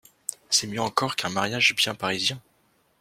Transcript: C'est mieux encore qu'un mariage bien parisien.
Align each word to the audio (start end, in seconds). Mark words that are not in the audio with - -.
C'est 0.49 0.65
mieux 0.65 0.81
encore 0.81 1.15
qu'un 1.15 1.29
mariage 1.29 1.75
bien 1.75 1.93
parisien. 1.93 2.41